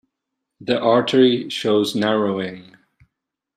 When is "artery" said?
0.79-1.47